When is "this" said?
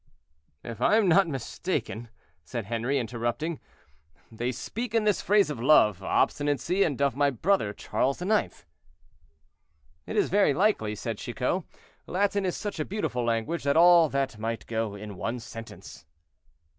5.03-5.21